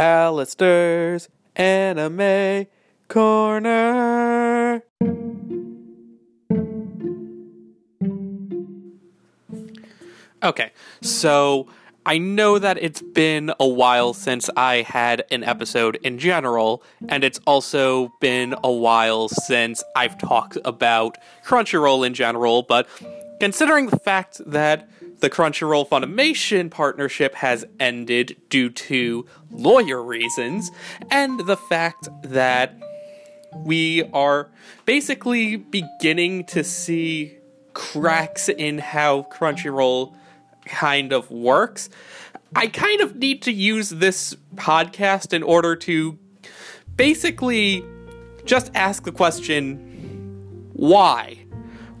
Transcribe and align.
Alistair's 0.00 1.28
Anime 1.56 2.66
Corner. 3.08 4.82
Okay, 10.42 10.72
so 11.02 11.66
I 12.06 12.16
know 12.16 12.58
that 12.58 12.78
it's 12.82 13.02
been 13.02 13.52
a 13.60 13.68
while 13.68 14.14
since 14.14 14.48
I 14.56 14.76
had 14.76 15.26
an 15.30 15.44
episode 15.44 15.96
in 15.96 16.18
general, 16.18 16.82
and 17.10 17.22
it's 17.22 17.38
also 17.46 18.10
been 18.22 18.54
a 18.64 18.72
while 18.72 19.28
since 19.28 19.84
I've 19.94 20.16
talked 20.16 20.56
about 20.64 21.18
Crunchyroll 21.44 22.06
in 22.06 22.14
general, 22.14 22.62
but 22.62 22.88
considering 23.38 23.88
the 23.88 23.98
fact 23.98 24.40
that 24.46 24.88
the 25.20 25.30
Crunchyroll 25.30 25.88
Funimation 25.88 26.70
partnership 26.70 27.34
has 27.36 27.64
ended 27.78 28.36
due 28.48 28.70
to 28.70 29.26
lawyer 29.50 30.02
reasons, 30.02 30.70
and 31.10 31.40
the 31.40 31.56
fact 31.56 32.08
that 32.22 32.76
we 33.64 34.04
are 34.12 34.48
basically 34.84 35.56
beginning 35.56 36.44
to 36.44 36.64
see 36.64 37.36
cracks 37.74 38.48
in 38.48 38.78
how 38.78 39.26
Crunchyroll 39.32 40.14
kind 40.66 41.12
of 41.12 41.30
works. 41.30 41.90
I 42.54 42.66
kind 42.66 43.00
of 43.00 43.16
need 43.16 43.42
to 43.42 43.52
use 43.52 43.90
this 43.90 44.36
podcast 44.54 45.32
in 45.32 45.42
order 45.42 45.76
to 45.76 46.18
basically 46.96 47.84
just 48.44 48.70
ask 48.74 49.04
the 49.04 49.12
question 49.12 49.86
why? 50.72 51.38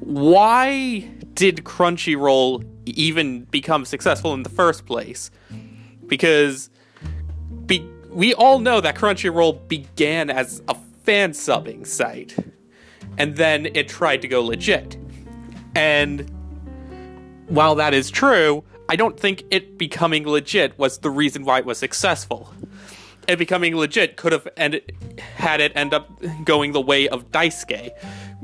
Why 0.00 1.00
did 1.34 1.64
Crunchyroll 1.64 2.64
even 2.86 3.44
become 3.44 3.84
successful 3.84 4.34
in 4.34 4.42
the 4.42 4.50
first 4.50 4.86
place? 4.86 5.30
Because 6.06 6.70
be- 7.66 7.88
we 8.10 8.34
all 8.34 8.58
know 8.58 8.80
that 8.80 8.96
Crunchyroll 8.96 9.68
began 9.68 10.30
as 10.30 10.62
a 10.68 10.74
fan 11.04 11.32
subbing 11.32 11.86
site, 11.86 12.36
and 13.18 13.36
then 13.36 13.66
it 13.74 13.88
tried 13.88 14.22
to 14.22 14.28
go 14.28 14.42
legit. 14.42 14.96
And 15.74 16.30
while 17.46 17.74
that 17.76 17.94
is 17.94 18.10
true, 18.10 18.64
I 18.88 18.96
don't 18.96 19.18
think 19.18 19.44
it 19.50 19.78
becoming 19.78 20.26
legit 20.26 20.78
was 20.78 20.98
the 20.98 21.10
reason 21.10 21.44
why 21.44 21.58
it 21.58 21.64
was 21.64 21.78
successful. 21.78 22.52
It 23.28 23.36
becoming 23.36 23.76
legit 23.76 24.16
could 24.16 24.32
have 24.32 24.48
ended, 24.56 24.96
had 25.36 25.60
it 25.60 25.72
end 25.76 25.94
up 25.94 26.10
going 26.44 26.72
the 26.72 26.80
way 26.80 27.08
of 27.08 27.30
Daisuki. 27.30 27.90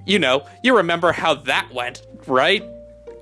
You 0.07 0.21
know, 0.21 0.47
you 0.63 0.77
remember 0.77 1.11
how 1.11 1.35
that 1.35 1.69
went, 1.75 2.03
right? 2.29 2.63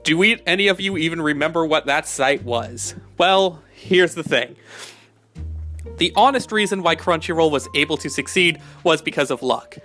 Do 0.04 0.18
we 0.18 0.38
any 0.46 0.68
of 0.68 0.80
you 0.80 0.96
even 0.98 1.20
remember 1.20 1.64
what 1.64 1.86
that 1.86 2.06
site 2.06 2.44
was? 2.44 2.94
Well, 3.16 3.62
here's 3.72 4.14
the 4.14 4.22
thing. 4.22 4.54
The 5.96 6.12
honest 6.14 6.52
reason 6.52 6.82
why 6.82 6.94
Crunchyroll 6.96 7.50
was 7.50 7.68
able 7.74 7.96
to 7.98 8.10
succeed 8.10 8.60
was 8.82 9.00
because 9.00 9.30
of 9.30 9.42
luck 9.42 9.78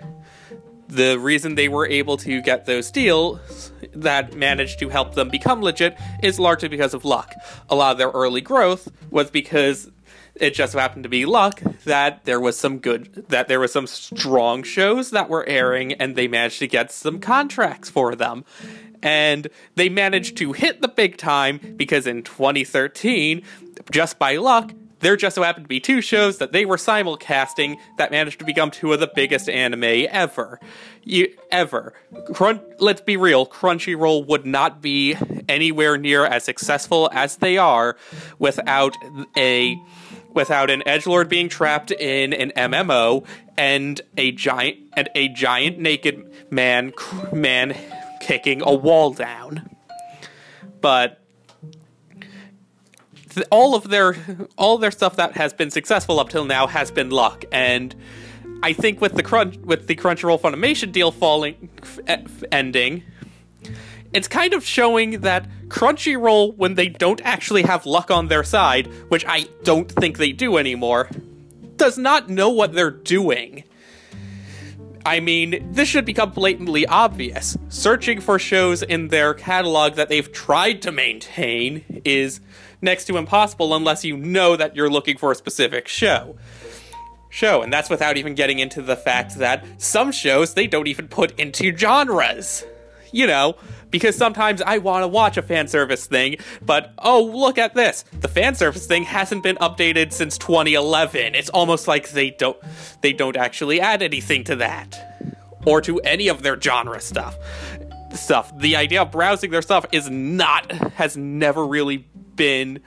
the 0.90 1.20
reason 1.20 1.54
they 1.54 1.70
were 1.70 1.88
able 1.88 2.18
to 2.18 2.42
get 2.42 2.66
those 2.66 2.90
deals 2.90 3.72
that 3.94 4.36
managed 4.36 4.80
to 4.80 4.90
help 4.90 5.14
them 5.14 5.30
become 5.30 5.62
legit 5.62 5.96
is 6.24 6.40
largely 6.40 6.68
because 6.68 6.94
of 6.94 7.06
luck. 7.06 7.34
A 7.70 7.76
lot 7.76 7.92
of 7.92 7.98
their 8.00 8.10
early 8.10 8.42
growth 8.42 8.92
was 9.12 9.30
because 9.30 9.90
it 10.40 10.54
just 10.54 10.74
happened 10.74 11.04
to 11.04 11.10
be 11.10 11.26
luck 11.26 11.62
that 11.86 12.26
there 12.26 12.40
was 12.40 12.58
some 12.58 12.80
good 12.80 13.26
that 13.30 13.48
there 13.48 13.60
was 13.60 13.72
some 13.72 13.88
strong 13.88 14.64
shows 14.64 15.12
that 15.12 15.30
were 15.30 15.48
airing 15.48 15.94
and 15.94 16.16
they 16.16 16.28
managed 16.28 16.60
to 16.60 16.68
get 16.68 16.92
some 16.92 17.20
contracts 17.20 17.90
for 17.90 18.16
them. 18.16 18.46
And 19.02 19.48
they 19.76 19.88
managed 19.88 20.38
to 20.38 20.52
hit 20.54 20.82
the 20.82 20.88
big 20.90 21.18
time 21.18 21.76
because 21.78 22.06
in 22.06 22.24
2013, 22.24 23.44
just 23.92 24.20
by 24.20 24.36
luck, 24.36 24.74
there 25.00 25.16
just 25.16 25.36
so 25.36 25.44
happened 25.44 25.66
to 25.66 25.70
be 25.70 25.80
two 25.80 26.02
shows 26.02 26.38
that 26.38 26.52
they 26.52 26.66
were 26.66 26.76
simulcasting 26.76 27.78
that 27.98 28.12
managed 28.12 28.40
to 28.40 28.46
become 28.46 28.72
two 28.72 28.92
of 28.92 29.00
the 29.00 29.10
biggest 29.14 29.50
anime 29.50 30.08
ever. 30.10 30.60
You, 31.04 31.34
ever. 31.52 31.94
Crun- 32.34 32.62
let's 32.80 33.02
be 33.02 33.16
real, 33.16 33.46
Crunchyroll 33.46 34.28
would 34.28 34.46
not 34.46 34.82
be 34.82 35.16
anywhere 35.48 35.98
near 35.98 36.26
as 36.26 36.44
successful 36.44 37.10
as 37.14 37.38
they 37.38 37.58
are 37.58 37.96
without 38.38 38.96
a 39.38 39.78
without 40.34 40.70
an 40.70 40.88
edge 40.88 41.08
lord 41.08 41.28
being 41.28 41.50
trapped 41.50 41.92
in 41.92 42.34
an 42.34 42.52
MMO 42.56 43.26
and 43.60 44.00
a 44.16 44.32
giant 44.32 44.78
and 44.94 45.10
a 45.16 45.28
giant 45.30 45.80
naked 45.80 46.32
man 46.50 46.94
man 47.34 47.76
kicking 48.22 48.62
a 48.62 48.74
wall 48.74 49.12
down. 49.12 49.70
But 50.80 51.22
all 53.52 53.76
of 53.76 53.90
their 53.90 54.16
all 54.58 54.78
their 54.78 54.92
stuff 54.92 55.18
that 55.18 55.36
has 55.36 55.52
been 55.54 55.72
successful 55.72 56.20
up 56.20 56.30
till 56.30 56.46
now 56.46 56.68
has 56.68 56.90
been 56.90 57.10
luck 57.10 57.44
and 57.52 57.96
I 58.64 58.74
think 58.74 59.02
with 59.02 59.14
the 59.14 59.24
crunch 59.24 59.58
with 59.58 59.88
the 59.88 59.96
Crunchyroll 59.96 60.40
Funimation 60.40 60.92
deal 60.92 61.12
falling 61.12 61.70
f- 61.82 62.44
ending 62.52 63.04
it's 64.14 64.28
kind 64.28 64.54
of 64.54 64.66
showing 64.66 65.22
that 65.22 65.48
Crunchyroll 65.68 66.56
when 66.56 66.76
they 66.76 66.90
don't 66.90 67.22
actually 67.24 67.64
have 67.64 67.86
luck 67.86 68.12
on 68.12 68.28
their 68.28 68.44
side 68.44 68.88
which 69.10 69.26
I 69.28 69.48
don't 69.64 69.92
think 69.92 70.18
they 70.18 70.32
do 70.32 70.58
anymore 70.58 71.10
does 71.78 71.98
not 71.98 72.30
know 72.30 72.50
what 72.50 72.74
they're 72.74 72.92
doing 72.92 73.64
I 75.06 75.22
mean, 75.22 75.72
this 75.72 75.88
should 75.88 76.06
become 76.06 76.32
blatantly 76.32 76.86
obvious. 76.86 77.58
Searching 77.70 78.20
for 78.20 78.38
shows 78.38 78.84
in 78.84 79.08
their 79.08 79.34
catalog 79.34 79.96
that 79.96 80.10
they've 80.10 80.32
tried 80.32 80.82
to 80.84 80.92
maintain 80.92 82.02
is 82.06 82.42
next 82.82 83.06
to 83.06 83.18
impossible 83.18 83.74
unless 83.74 84.04
you 84.04 84.18
know 84.18 84.56
that 84.56 84.76
you're 84.76 84.90
looking 84.90 85.18
for 85.18 85.32
a 85.32 85.36
specific 85.36 85.88
show. 85.88 86.38
Show, 87.30 87.62
and 87.62 87.72
that's 87.72 87.90
without 87.90 88.18
even 88.18 88.36
getting 88.36 88.60
into 88.60 88.82
the 88.82 88.96
fact 88.96 89.36
that 89.36 89.66
some 89.82 90.12
shows 90.12 90.54
they 90.54 90.68
don't 90.68 90.88
even 90.88 91.08
put 91.08 91.40
into 91.40 91.76
genres. 91.76 92.66
You 93.12 93.28
know, 93.28 93.56
because 93.92 94.16
sometimes 94.16 94.62
I 94.62 94.78
want 94.78 95.04
to 95.04 95.08
watch 95.08 95.38
a 95.38 95.42
fan 95.42 95.68
service 95.68 96.06
thing, 96.06 96.38
but 96.62 96.94
oh, 97.00 97.24
look 97.24 97.58
at 97.58 97.74
this. 97.74 98.04
The 98.20 98.28
fan 98.28 98.56
service 98.56 98.86
thing 98.86 99.04
hasn't 99.04 99.44
been 99.44 99.56
updated 99.58 100.14
since 100.14 100.38
2011. 100.38 101.36
It's 101.36 101.50
almost 101.50 101.88
like 101.88 102.10
they 102.10 102.32
don't 102.32 102.58
they 103.02 103.14
don't 103.14 103.38
actually 103.38 103.82
add 103.82 104.02
anything 104.02 104.44
to 104.46 104.56
that 104.58 105.10
or 105.66 105.82
to 105.82 106.00
any 106.00 106.28
of 106.28 106.44
their 106.44 106.60
genre 106.60 107.00
stuff. 107.02 107.38
Stuff. 108.14 108.58
The 108.58 108.76
idea 108.76 109.04
of 109.04 109.12
browsing 109.12 109.52
their 109.52 109.62
stuff 109.62 109.86
is 109.92 110.10
not 110.10 110.72
has 110.72 111.16
never 111.16 111.66
really 111.66 112.08
been 112.36 112.82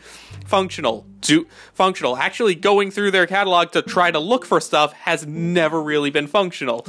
functional. 0.47 1.07
To 1.23 1.47
functional. 1.75 2.17
Actually 2.17 2.57
going 2.57 2.91
through 2.91 3.13
their 3.13 3.29
catalog 3.29 3.71
to 3.73 3.83
try 3.83 4.11
to 4.11 4.19
look 4.19 4.45
for 4.45 4.61
stuff 4.61 4.93
has 4.93 5.25
never 5.25 5.81
really 5.81 6.11
been 6.11 6.27
functional. 6.27 6.85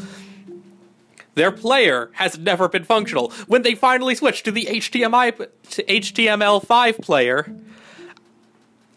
Their 1.35 1.51
player 1.51 2.11
has 2.13 2.37
never 2.37 2.69
been 2.69 2.83
functional. 2.83 3.31
When 3.47 3.63
they 3.63 3.75
finally 3.75 4.15
switched 4.15 4.45
to 4.45 4.51
the 4.51 4.65
to 4.65 5.83
HTML5 5.83 7.01
player, 7.01 7.55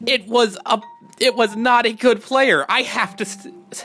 it 0.04 0.26
was 0.26 0.58
a 0.66 0.80
it 1.18 1.34
was 1.34 1.56
not 1.56 1.86
a 1.86 1.92
good 1.92 2.20
player. 2.20 2.66
I 2.68 2.82
have 2.82 3.16
to 3.16 3.26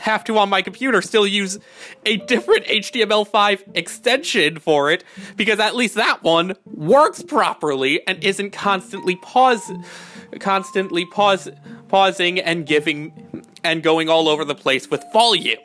have 0.02 0.24
to 0.24 0.38
on 0.38 0.48
my 0.48 0.62
computer 0.62 1.02
still 1.02 1.26
use 1.26 1.58
a 2.06 2.18
different 2.18 2.66
HTML5 2.66 3.62
extension 3.74 4.58
for 4.58 4.90
it 4.90 5.04
because 5.36 5.58
at 5.58 5.74
least 5.74 5.94
that 5.94 6.22
one 6.22 6.54
works 6.66 7.22
properly 7.22 8.06
and 8.06 8.22
isn't 8.22 8.50
constantly 8.50 9.16
pause 9.16 9.70
constantly 10.40 11.04
pause 11.06 11.48
pausing 11.88 12.38
and 12.38 12.66
giving 12.66 13.44
and 13.64 13.82
going 13.82 14.08
all 14.08 14.28
over 14.28 14.44
the 14.44 14.54
place 14.54 14.90
with 14.90 15.02
volume. 15.12 15.58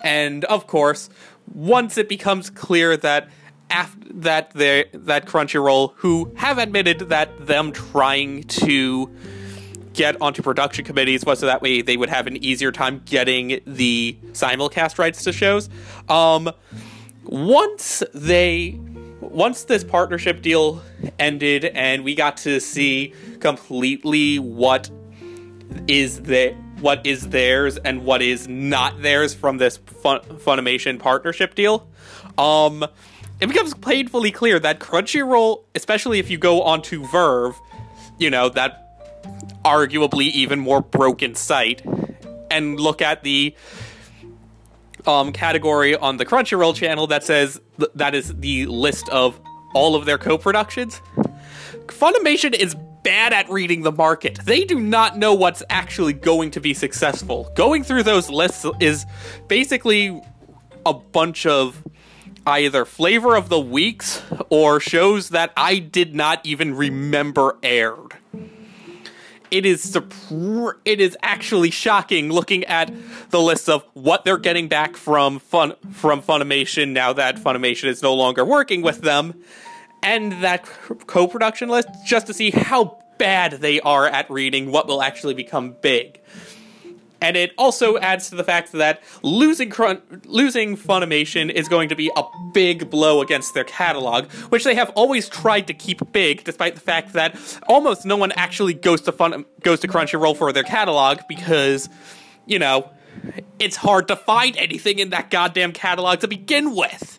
And 0.00 0.44
of 0.46 0.66
course, 0.66 1.10
once 1.52 1.98
it 1.98 2.08
becomes 2.08 2.50
clear 2.50 2.96
that 2.98 3.28
after 3.70 4.08
that 4.14 4.50
they 4.52 4.86
that 4.92 5.26
Crunchyroll, 5.26 5.92
who 5.96 6.32
have 6.36 6.58
admitted 6.58 7.00
that 7.10 7.46
them 7.46 7.72
trying 7.72 8.44
to 8.44 9.10
get 9.92 10.20
onto 10.20 10.42
production 10.42 10.84
committees 10.84 11.24
was 11.24 11.40
so 11.40 11.46
that 11.46 11.60
way 11.60 11.82
they 11.82 11.96
would 11.96 12.08
have 12.08 12.26
an 12.26 12.36
easier 12.42 12.70
time 12.70 13.02
getting 13.04 13.60
the 13.66 14.16
simulcast 14.32 14.98
rights 14.98 15.24
to 15.24 15.32
shows. 15.32 15.68
Um, 16.08 16.50
once 17.24 18.02
they 18.14 18.78
once 19.20 19.64
this 19.64 19.84
partnership 19.84 20.40
deal 20.40 20.82
ended 21.18 21.66
and 21.66 22.04
we 22.04 22.14
got 22.14 22.36
to 22.36 22.60
see 22.60 23.12
completely 23.40 24.38
what 24.38 24.88
is 25.86 26.22
the 26.22 26.54
what 26.80 27.04
is 27.06 27.28
theirs 27.28 27.76
and 27.78 28.04
what 28.04 28.22
is 28.22 28.48
not 28.48 29.02
theirs 29.02 29.34
from 29.34 29.58
this 29.58 29.76
Fun- 29.76 30.20
Funimation 30.20 30.98
partnership 30.98 31.54
deal. 31.54 31.88
Um, 32.36 32.84
it 33.40 33.46
becomes 33.46 33.74
painfully 33.74 34.30
clear 34.30 34.58
that 34.58 34.80
Crunchyroll, 34.80 35.64
especially 35.74 36.18
if 36.18 36.30
you 36.30 36.38
go 36.38 36.62
onto 36.62 37.04
VRV, 37.04 37.54
you 38.18 38.30
know, 38.30 38.48
that 38.50 38.84
arguably 39.64 40.30
even 40.30 40.58
more 40.58 40.80
broken 40.80 41.34
site, 41.34 41.82
and 42.50 42.80
look 42.80 43.02
at 43.02 43.22
the 43.22 43.54
um, 45.06 45.32
category 45.32 45.96
on 45.96 46.16
the 46.16 46.26
Crunchyroll 46.26 46.74
channel 46.74 47.06
that 47.08 47.24
says 47.24 47.60
th- 47.78 47.90
that 47.94 48.14
is 48.14 48.34
the 48.36 48.66
list 48.66 49.08
of 49.10 49.40
all 49.74 49.94
of 49.94 50.04
their 50.04 50.18
co 50.18 50.38
productions. 50.38 51.00
Funimation 51.86 52.54
is 52.54 52.74
bad 53.08 53.32
at 53.32 53.48
reading 53.48 53.80
the 53.80 53.90
market. 53.90 54.38
They 54.44 54.64
do 54.64 54.78
not 54.78 55.16
know 55.16 55.32
what's 55.32 55.62
actually 55.70 56.12
going 56.12 56.50
to 56.50 56.60
be 56.60 56.74
successful. 56.74 57.50
Going 57.54 57.82
through 57.82 58.02
those 58.02 58.28
lists 58.28 58.66
is 58.80 59.06
basically 59.46 60.20
a 60.84 60.92
bunch 60.92 61.46
of 61.46 61.82
either 62.46 62.84
flavor 62.84 63.34
of 63.34 63.48
the 63.48 63.58
weeks 63.58 64.20
or 64.50 64.78
shows 64.78 65.30
that 65.30 65.54
I 65.56 65.78
did 65.78 66.14
not 66.14 66.44
even 66.44 66.74
remember 66.74 67.56
aired. 67.62 68.12
It 69.50 69.64
is 69.64 69.96
it 70.84 71.00
is 71.00 71.16
actually 71.22 71.70
shocking 71.70 72.30
looking 72.30 72.64
at 72.64 72.92
the 73.30 73.40
list 73.40 73.70
of 73.70 73.86
what 73.94 74.26
they're 74.26 74.36
getting 74.36 74.68
back 74.68 74.98
from 74.98 75.38
fun 75.38 75.72
from 75.92 76.20
Funimation 76.20 76.90
now 76.90 77.14
that 77.14 77.36
Funimation 77.36 77.86
is 77.86 78.02
no 78.02 78.12
longer 78.12 78.44
working 78.44 78.82
with 78.82 79.00
them 79.00 79.42
and 80.02 80.32
that 80.44 80.64
co-production 81.06 81.68
list 81.68 81.88
just 82.04 82.26
to 82.26 82.34
see 82.34 82.50
how 82.50 83.02
bad 83.18 83.52
they 83.60 83.80
are 83.80 84.06
at 84.06 84.30
reading 84.30 84.70
what 84.70 84.86
will 84.86 85.02
actually 85.02 85.34
become 85.34 85.76
big. 85.80 86.20
And 87.20 87.36
it 87.36 87.52
also 87.58 87.98
adds 87.98 88.30
to 88.30 88.36
the 88.36 88.44
fact 88.44 88.72
that 88.72 89.02
losing 89.22 89.72
losing 90.24 90.76
Funimation 90.76 91.50
is 91.50 91.68
going 91.68 91.88
to 91.88 91.96
be 91.96 92.10
a 92.16 92.22
big 92.54 92.90
blow 92.90 93.20
against 93.22 93.54
their 93.54 93.64
catalog, 93.64 94.30
which 94.50 94.62
they 94.62 94.76
have 94.76 94.90
always 94.90 95.28
tried 95.28 95.66
to 95.66 95.74
keep 95.74 96.12
big, 96.12 96.44
despite 96.44 96.76
the 96.76 96.80
fact 96.80 97.14
that 97.14 97.36
almost 97.66 98.06
no 98.06 98.16
one 98.16 98.30
actually 98.32 98.74
goes 98.74 99.00
to 99.02 99.12
Fun 99.12 99.44
goes 99.62 99.80
to 99.80 99.88
Crunchyroll 99.88 100.36
for 100.36 100.52
their 100.52 100.62
catalog 100.62 101.20
because, 101.28 101.88
you 102.46 102.60
know, 102.60 102.88
it's 103.58 103.76
hard 103.76 104.06
to 104.08 104.16
find 104.16 104.56
anything 104.56 105.00
in 105.00 105.10
that 105.10 105.30
goddamn 105.30 105.72
catalog 105.72 106.20
to 106.20 106.28
begin 106.28 106.76
with. 106.76 107.17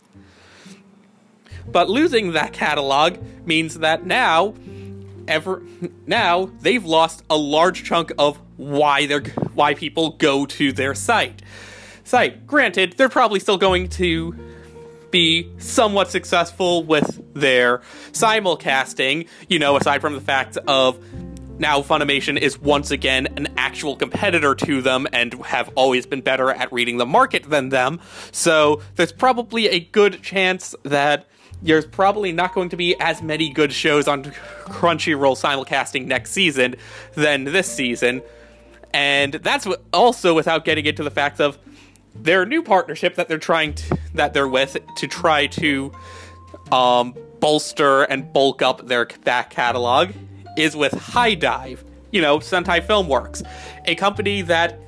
But 1.71 1.89
losing 1.89 2.33
that 2.33 2.54
catalog 2.54 3.18
means 3.45 3.80
that 3.80 4.06
now 4.06 4.56
ever 5.27 5.62
now 6.07 6.50
they've 6.62 6.83
lost 6.83 7.24
a 7.30 7.38
large 7.38 7.83
chunk 7.83 8.12
of 8.18 8.39
why 8.57 9.06
they're 9.06 9.21
why 9.54 9.75
people 9.75 10.12
go 10.12 10.45
to 10.45 10.71
their 10.71 10.95
site. 10.95 11.42
Site. 12.04 12.48
Granted, 12.48 12.94
they're 12.98 13.10
probably 13.10 13.39
still 13.39 13.57
going 13.57 13.88
to 13.89 14.36
be 15.12 15.50
somewhat 15.57 16.10
successful 16.10 16.83
with 16.83 17.21
their 17.33 17.80
simulcasting, 18.12 19.27
you 19.48 19.60
know, 19.60 19.75
aside 19.75 20.01
from 20.01 20.13
the 20.13 20.21
fact 20.21 20.57
of 20.68 21.00
now 21.60 21.81
Funimation 21.81 22.38
is 22.38 22.57
once 22.57 22.89
again 22.89 23.27
an 23.36 23.48
actual 23.57 23.95
competitor 23.95 24.56
to 24.56 24.81
them 24.81 25.07
and 25.12 25.33
have 25.45 25.69
always 25.75 26.06
been 26.06 26.21
better 26.21 26.50
at 26.51 26.71
reading 26.71 26.98
the 26.98 27.06
market 27.06 27.50
than 27.50 27.69
them. 27.69 28.00
So 28.31 28.81
there's 28.95 29.12
probably 29.12 29.68
a 29.68 29.80
good 29.80 30.21
chance 30.24 30.74
that 30.83 31.27
there's 31.62 31.86
probably 31.86 32.32
not 32.32 32.54
going 32.54 32.70
to 32.70 32.78
be 32.78 33.00
as 33.00 33.22
many 33.22 33.50
good 33.50 33.74
shows 33.74 34.08
on 34.08 34.24
Crunchyroll 34.66 35.38
simulcasting 35.38 36.06
next 36.06 36.32
season 36.32 36.76
than 37.16 37.44
this 37.46 37.72
season. 37.72 38.22
And 38.94 39.34
that's 39.34 39.68
also 39.94 40.34
without 40.34 40.66
getting 40.66 40.86
into 40.86 41.04
the 41.04 41.12
fact 41.12 41.40
of 41.40 41.58
their 42.16 42.46
new 42.46 42.64
partnership 42.64 43.16
that 43.16 43.28
they're 43.28 43.38
trying 43.38 43.74
to, 43.76 43.98
that 44.16 44.34
they're 44.34 44.48
with 44.48 44.78
to 44.98 45.08
try 45.08 45.48
to 45.48 45.92
um, 46.72 47.16
bolster 47.40 48.04
and 48.04 48.32
bulk 48.34 48.62
up 48.62 48.88
their 48.88 49.06
back 49.24 49.50
catalog 49.50 50.12
is 50.58 50.76
with 50.76 50.94
HIDIVE, 50.94 51.84
you 52.12 52.22
know, 52.22 52.40
Sentai 52.40 52.86
Filmworks, 52.86 53.46
a 53.86 53.96
company 53.96 54.42
that 54.44 54.80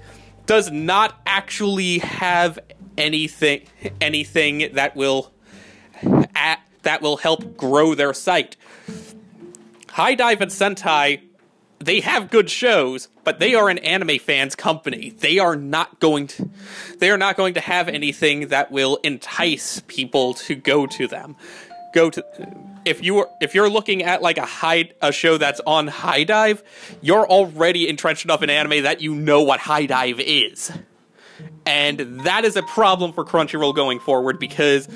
does 0.46 0.72
not 0.72 1.22
actually 1.26 2.00
have 2.00 2.60
anything 2.98 3.66
anything 4.02 4.70
that 4.74 4.96
will 4.98 5.32
that 6.84 7.02
will 7.02 7.18
help 7.18 7.58
grow 7.58 7.96
their 7.96 8.14
site. 8.14 8.56
HIDIVE 9.92 10.42
and 10.42 10.52
Sentai, 10.52 11.22
they 11.80 12.00
have 12.00 12.30
good 12.30 12.50
shows, 12.50 13.10
but 13.24 13.40
they 13.40 13.56
are 13.56 13.70
an 13.70 13.80
anime 13.80 14.20
fans 14.20 14.56
company. 14.56 15.10
They 15.10 15.40
are 15.40 15.56
not 15.56 16.00
going 16.00 16.28
to 16.28 16.50
they 17.00 17.10
are 17.10 17.18
not 17.18 17.38
going 17.38 17.56
to 17.56 17.60
have 17.60 17.90
anything 17.90 18.50
that 18.50 18.72
will 18.72 18.98
entice 18.98 19.82
people 19.88 20.34
to 20.36 20.56
go 20.56 20.86
to 20.88 21.08
them. 21.08 21.36
Go 21.94 22.10
to 22.10 22.26
if 22.86 23.04
you 23.04 23.20
are 23.20 23.30
if 23.42 23.54
you're 23.56 23.70
looking 23.70 24.04
at 24.04 24.22
like 24.22 24.38
a 24.38 24.46
high 24.46 24.92
a 25.02 25.12
show 25.12 25.38
that's 25.38 25.60
on 25.66 25.88
HIDIVE, 25.88 26.64
you're 27.02 27.28
already 27.28 27.90
entrenched 27.90 28.26
enough 28.26 28.44
in 28.44 28.50
anime 28.50 28.84
that 28.84 29.02
you 29.02 29.16
know 29.16 29.42
what 29.42 29.60
HIDIVE 29.60 30.20
is. 30.20 30.72
And 31.66 32.22
that 32.22 32.46
is 32.46 32.56
a 32.56 32.64
problem 32.64 33.14
for 33.14 33.26
Crunchyroll 33.26 33.76
going 33.76 34.00
forward 34.00 34.40
because 34.40 34.88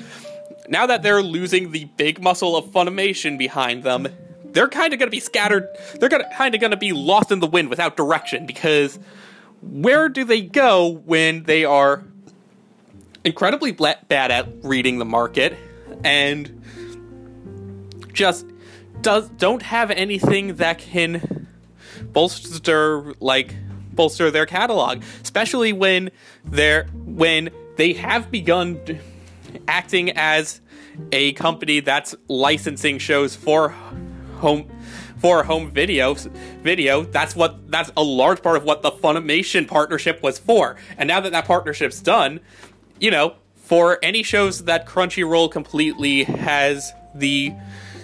now 0.68 0.86
that 0.86 1.02
they're 1.02 1.22
losing 1.22 1.70
the 1.70 1.84
big 1.96 2.22
muscle 2.22 2.56
of 2.56 2.66
Funimation 2.66 3.38
behind 3.38 3.82
them, 3.82 4.08
they're 4.44 4.68
kind 4.68 4.92
of 4.92 4.98
going 4.98 5.08
to 5.08 5.14
be 5.14 5.20
scattered. 5.20 5.68
They're 6.00 6.08
kind 6.08 6.54
of 6.54 6.60
going 6.60 6.70
to 6.70 6.76
be 6.76 6.92
lost 6.92 7.30
in 7.30 7.40
the 7.40 7.46
wind 7.46 7.68
without 7.68 7.96
direction 7.96 8.46
because 8.46 8.98
where 9.60 10.08
do 10.08 10.24
they 10.24 10.42
go 10.42 10.88
when 10.88 11.42
they 11.44 11.64
are 11.64 12.04
incredibly 13.24 13.72
bad 13.72 14.30
at 14.30 14.48
reading 14.62 14.98
the 14.98 15.04
market 15.04 15.56
and 16.04 16.62
just 18.12 18.46
does 19.02 19.28
don't 19.30 19.62
have 19.62 19.90
anything 19.90 20.56
that 20.56 20.78
can 20.78 21.48
bolster 22.12 23.12
like 23.20 23.54
bolster 23.92 24.30
their 24.30 24.46
catalog, 24.46 25.02
especially 25.22 25.72
when 25.72 26.10
they're 26.44 26.86
when 26.94 27.50
they 27.76 27.92
have 27.94 28.30
begun 28.30 28.80
acting 29.68 30.10
as 30.10 30.60
a 31.12 31.32
company 31.32 31.80
that's 31.80 32.14
licensing 32.28 32.98
shows 32.98 33.36
for 33.36 33.70
home 34.36 34.70
for 35.18 35.44
home 35.44 35.70
video 35.70 36.14
video. 36.62 37.04
That's 37.04 37.34
what 37.34 37.70
that's 37.70 37.90
a 37.96 38.02
large 38.02 38.42
part 38.42 38.56
of 38.56 38.64
what 38.64 38.82
the 38.82 38.90
funimation 38.90 39.66
partnership 39.66 40.22
was 40.22 40.38
for. 40.38 40.76
And 40.98 41.08
now 41.08 41.20
that 41.20 41.32
that 41.32 41.46
partnership's 41.46 42.00
done 42.00 42.40
you 43.00 43.10
know 43.10 43.34
for 43.54 43.98
any 44.02 44.22
shows 44.22 44.64
that 44.64 44.86
crunchyroll 44.86 45.50
completely 45.50 46.24
has 46.24 46.92
the 47.14 47.52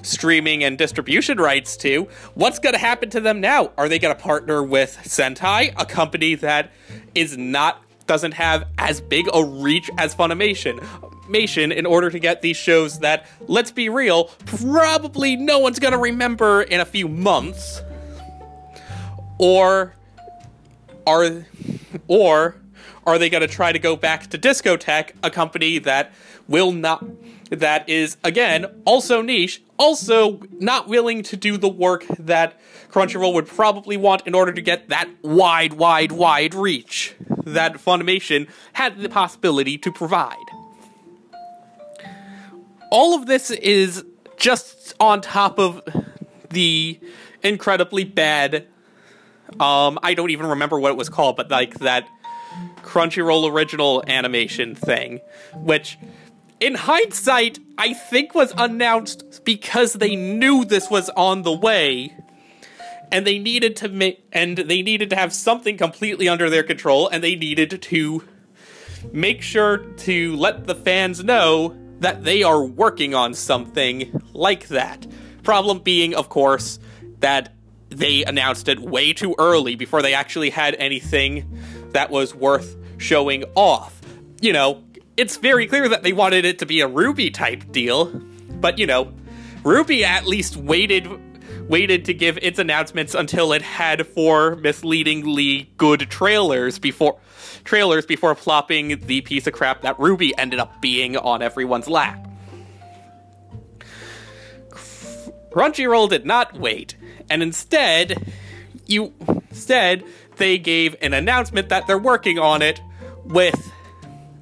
streaming 0.03 0.65
and 0.65 0.77
distribution 0.77 1.39
rights 1.39 1.77
to 1.77 2.09
what's 2.35 2.59
going 2.59 2.73
to 2.73 2.79
happen 2.79 3.09
to 3.11 3.21
them 3.21 3.41
now? 3.41 3.71
Are 3.79 3.89
they 3.89 3.99
going 3.99 4.15
to 4.15 4.21
partner 4.21 4.63
with 4.63 4.99
sentai 5.05 5.73
a 5.77 5.87
company 5.87 6.35
that 6.37 6.73
is 7.15 7.37
not 7.37 7.83
doesn't 8.07 8.33
have 8.33 8.67
as 8.79 9.01
big 9.01 9.29
a 9.33 9.45
reach 9.45 9.89
as 9.99 10.15
funimation 10.15 10.85
in 11.35 11.87
order 11.87 12.11
to 12.11 12.19
get 12.19 12.43
these 12.43 12.57
shows 12.57 12.99
that, 13.01 13.27
let's 13.49 13.71
be 13.71 13.89
real, 13.89 14.25
probably 14.47 15.37
no 15.37 15.59
one's 15.59 15.79
gonna 15.79 15.99
remember 15.99 16.63
in 16.63 16.81
a 16.81 16.85
few 16.85 17.09
months. 17.09 17.83
Or 19.39 19.95
are 21.07 21.45
or 22.09 22.57
are 23.07 23.19
they 23.19 23.29
going 23.29 23.41
to 23.41 23.49
try 23.49 23.73
to 23.73 23.79
go 23.79 23.97
back 23.97 24.29
to 24.29 24.39
Discotek, 24.39 25.13
a 25.23 25.31
company 25.31 25.79
that 25.79 26.13
will 26.49 26.73
not 26.73 27.05
that 27.51 27.89
is 27.89 28.17
again 28.25 28.67
also 28.85 29.21
niche, 29.21 29.63
also 29.79 30.41
not 30.59 30.89
willing 30.89 31.23
to 31.23 31.37
do 31.37 31.57
the 31.57 31.69
work 31.69 32.07
that 32.19 32.59
Crunchyroll 32.91 33.35
would 33.35 33.47
probably 33.47 33.97
want 33.97 34.27
in 34.27 34.35
order 34.35 34.53
to 34.53 34.63
get 34.63 34.89
that 34.89 35.09
wide, 35.23 35.75
wide, 35.75 36.13
wide 36.13 36.55
reach 36.55 37.15
that 37.45 37.75
Funimation 37.75 38.49
had 38.75 38.99
the 38.99 39.09
possibility 39.09 39.77
to 39.79 39.91
provide 39.91 40.37
all 42.93 43.15
of 43.15 43.25
this 43.27 43.51
is 43.51 44.05
just 44.37 44.93
on 45.01 45.23
top 45.23 45.59
of 45.59 45.81
the 46.51 47.01
incredibly 47.43 48.05
bad 48.05 48.67
um 49.59 49.99
I 50.03 50.15
don't 50.15 50.31
even 50.31 50.47
remember 50.47 50.79
what 50.79 50.91
it 50.91 50.97
was 50.97 51.09
called, 51.09 51.37
but 51.37 51.51
like 51.51 51.79
that 51.81 52.07
Crunchyroll 52.83 53.51
original 53.51 54.05
animation 54.07 54.75
thing, 54.75 55.21
which 55.55 55.99
in 56.61 56.75
hindsight 56.75 57.59
I 57.79 57.95
think 57.95 58.35
was 58.35 58.53
announced 58.57 59.45
because 59.45 59.95
they 59.95 60.15
knew 60.15 60.65
this 60.65 60.91
was 60.91 61.09
on 61.11 61.43
the 61.43 61.53
way 61.53 62.15
and 63.11 63.27
they 63.27 63.39
needed 63.39 63.77
to 63.77 63.89
make 63.89 64.25
and 64.33 64.57
they 64.57 64.83
needed 64.83 65.11
to 65.11 65.17
have 65.17 65.33
something 65.33 65.77
completely 65.77 66.29
under 66.29 66.49
their 66.49 66.63
control 66.63 67.09
and 67.09 67.23
they 67.23 67.37
needed 67.37 67.83
to 67.83 68.25
make 69.13 69.43
sure 69.43 69.79
to 69.79 70.37
let 70.37 70.67
the 70.67 70.75
fans 70.75 71.25
know 71.25 71.77
that 72.03 72.25
they 72.25 72.43
are 72.43 72.63
working 72.63 73.15
on 73.15 73.33
something 73.33 74.21
like 74.33 74.69
that. 74.69 75.07
Problem 75.43 75.79
being, 75.79 76.15
of 76.15 76.29
course, 76.29 76.79
that 77.21 77.55
they 77.89 78.25
announced 78.25 78.69
it 78.69 78.81
way 78.81 79.13
too 79.13 79.35
early 79.39 79.77
before 79.77 80.03
they 80.03 80.13
actually 80.13 80.51
had 80.51 80.75
anything 80.75 81.61
that 81.93 82.11
was 82.11 82.35
worth 82.35 82.77
showing 82.99 83.45
off. 83.55 84.01
You 84.41 84.53
know, 84.53 84.83
it's 85.17 85.37
very 85.37 85.67
clear 85.67 85.89
that 85.89 86.03
they 86.03 86.13
wanted 86.13 86.45
it 86.45 86.59
to 86.59 86.67
be 86.67 86.81
a 86.81 86.89
RWBY 86.89 87.33
type 87.35 87.71
deal, 87.71 88.07
but 88.61 88.79
you 88.79 88.87
know, 88.87 89.13
RWBY 89.63 90.03
at 90.03 90.27
least 90.27 90.57
waited 90.57 91.09
waited 91.69 92.05
to 92.07 92.13
give 92.13 92.37
its 92.43 92.59
announcements 92.59 93.15
until 93.15 93.53
it 93.53 93.63
had 93.63 94.05
four 94.05 94.57
misleadingly 94.57 95.71
good 95.77 96.01
trailers 96.11 96.81
before 96.81 97.19
trailers 97.65 98.07
before 98.07 98.35
plopping 98.35 99.01
the 99.07 99.21
piece 99.21 99.47
of 99.47 99.53
crap 99.53 99.83
that 99.83 99.99
RWBY 99.99 100.33
ended 100.39 100.59
up 100.59 100.81
being 100.81 101.17
on 101.17 101.43
everyone's 101.43 101.89
lap. 101.89 102.29
Crunchyroll 105.51 106.09
did 106.09 106.25
not 106.25 106.59
wait, 106.59 106.97
and 107.29 107.43
instead, 107.43 108.33
you 108.87 109.13
instead 109.51 110.03
they 110.37 110.59
gave 110.59 110.97
an 111.03 111.13
announcement 111.13 111.69
that 111.69 111.87
they're 111.87 111.99
working 111.99 112.39
on 112.39 112.63
it 112.63 112.81
with 113.25 113.71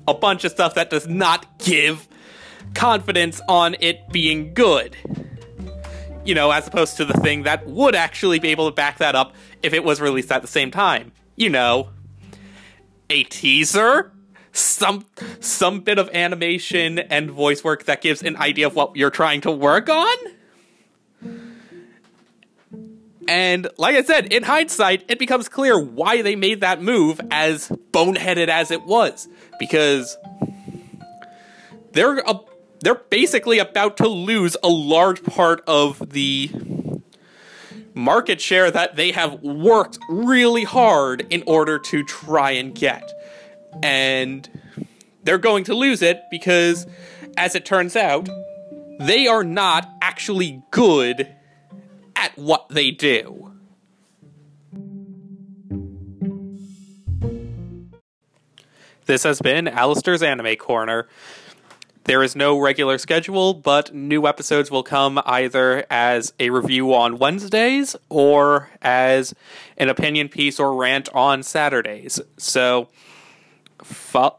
a 0.07 0.15
bunch 0.15 0.45
of 0.45 0.53
stuff 0.53 0.75
that 0.75 0.89
does 0.89 1.07
not 1.09 1.59
give 1.59 2.09
confidence 2.75 3.41
on 3.49 3.77
it 3.81 4.09
being 4.11 4.55
good. 4.55 4.97
You 6.25 6.35
know, 6.35 6.51
as 6.51 6.69
opposed 6.69 6.97
to 6.99 7.05
the 7.05 7.15
thing 7.15 7.43
that 7.43 7.67
would 7.67 7.95
actually 7.95 8.39
be 8.39 8.49
able 8.49 8.71
to 8.71 8.75
back 8.75 8.99
that 8.99 9.15
up 9.15 9.35
if 9.63 9.73
it 9.73 9.83
was 9.83 10.01
released 10.01 10.31
at 10.31 10.43
the 10.43 10.49
same 10.49 10.71
time. 10.71 11.13
You 11.37 11.49
know, 11.49 11.91
a 13.11 13.25
teaser, 13.25 14.13
some 14.53 15.05
some 15.41 15.81
bit 15.81 15.99
of 15.99 16.09
animation 16.15 16.99
and 16.99 17.31
voice 17.31 17.63
work 17.63 17.85
that 17.85 18.01
gives 18.01 18.23
an 18.23 18.37
idea 18.37 18.67
of 18.67 18.75
what 18.75 18.97
you're 18.97 19.11
trying 19.11 19.41
to 19.43 19.51
work 19.51 19.89
on. 19.89 20.17
And 23.29 23.69
like 23.79 23.95
I 23.95 24.03
said, 24.03 24.33
in 24.33 24.43
hindsight, 24.43 25.05
it 25.09 25.21
becomes 25.21 25.49
clear 25.49 25.81
why 25.81 26.23
they 26.23 26.35
made 26.35 26.63
that 26.63 26.83
move 26.83 27.21
as 27.31 27.69
boneheaded 27.93 28.49
as 28.49 28.73
it 28.73 28.83
was. 28.83 29.29
Because 29.61 30.17
they're 31.93 32.19
a, 32.19 32.41
they're 32.81 32.97
basically 32.97 33.61
about 33.61 33.99
to 33.99 34.09
lose 34.09 34.57
a 34.65 34.69
large 34.69 35.23
part 35.23 35.63
of 35.69 36.11
the 36.11 36.51
market 38.01 38.41
share 38.41 38.71
that 38.71 38.97
they 38.97 39.13
have 39.13 39.43
worked 39.43 39.99
really 40.09 40.65
hard 40.65 41.27
in 41.31 41.43
order 41.47 41.79
to 41.79 42.03
try 42.03 42.53
and 42.53 42.75
get. 42.75 43.13
And 43.83 44.49
they're 45.23 45.39
going 45.39 45.65
to 45.65 45.75
lose 45.75 46.03
it 46.03 46.21
because, 46.31 46.87
as 47.37 47.55
it 47.55 47.65
turns 47.65 47.95
out, 47.95 48.29
they 48.99 49.27
are 49.27 49.45
not 49.45 49.89
actually 50.03 50.63
good 50.71 51.29
at 52.17 52.37
what 52.37 52.69
they 52.69 52.91
do. 52.91 53.53
This 59.07 59.25
has 59.25 59.41
been 59.41 59.67
Alistair's 59.67 60.23
Anime 60.23 60.55
Corner. 60.57 61.09
There 62.05 62.23
is 62.23 62.35
no 62.35 62.59
regular 62.59 62.99
schedule, 62.99 63.55
but 63.55 63.95
new 63.95 64.27
episodes 64.27 64.71
will 64.71 64.83
come 64.83 65.21
either 65.27 65.85
as 65.91 66.33
a 66.41 66.51
review 66.51 66.95
on 66.95 67.19
Wednesdays 67.19 67.95
or 68.09 68.71
as 68.81 69.35
an 69.77 69.89
opinion 69.89 70.29
piece 70.29 70.59
or 70.59 70.75
rant 70.75 71.09
on 71.11 71.43
Saturdays. 71.43 72.19
So, 72.39 72.89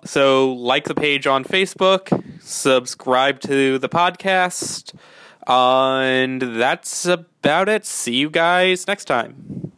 so 0.05 0.53
like 0.53 0.85
the 0.85 0.95
page 0.95 1.27
on 1.27 1.43
Facebook, 1.43 2.41
subscribe 2.41 3.39
to 3.41 3.77
the 3.77 3.89
podcast, 3.89 4.95
and 5.47 6.41
that's 6.41 7.05
about 7.05 7.69
it. 7.69 7.85
See 7.85 8.15
you 8.15 8.29
guys 8.29 8.87
next 8.87 9.05
time. 9.05 9.71